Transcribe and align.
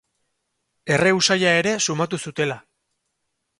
Erre 0.95 1.11
usaia 1.17 1.53
ere 1.59 1.75
sumatu 1.89 2.21
zutela. 2.27 2.59